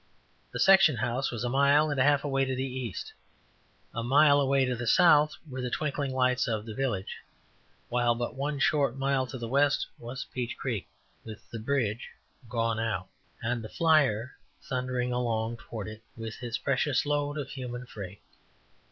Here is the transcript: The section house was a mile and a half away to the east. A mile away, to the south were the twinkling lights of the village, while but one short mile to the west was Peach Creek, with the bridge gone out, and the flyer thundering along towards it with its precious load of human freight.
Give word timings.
The 0.51 0.59
section 0.59 0.95
house 0.95 1.29
was 1.29 1.43
a 1.43 1.47
mile 1.49 1.91
and 1.91 1.99
a 1.99 2.03
half 2.03 2.23
away 2.23 2.43
to 2.43 2.55
the 2.55 2.65
east. 2.65 3.13
A 3.93 4.01
mile 4.01 4.41
away, 4.41 4.65
to 4.65 4.75
the 4.75 4.87
south 4.87 5.35
were 5.47 5.61
the 5.61 5.69
twinkling 5.69 6.11
lights 6.11 6.47
of 6.47 6.65
the 6.65 6.73
village, 6.73 7.17
while 7.87 8.15
but 8.15 8.33
one 8.33 8.57
short 8.57 8.97
mile 8.97 9.27
to 9.27 9.37
the 9.37 9.47
west 9.47 9.85
was 9.99 10.25
Peach 10.33 10.57
Creek, 10.57 10.87
with 11.23 11.47
the 11.51 11.59
bridge 11.59 12.09
gone 12.49 12.79
out, 12.79 13.09
and 13.43 13.63
the 13.63 13.69
flyer 13.69 14.33
thundering 14.63 15.13
along 15.13 15.57
towards 15.57 15.91
it 15.91 16.01
with 16.15 16.41
its 16.41 16.57
precious 16.57 17.05
load 17.05 17.37
of 17.37 17.51
human 17.51 17.85
freight. 17.85 18.23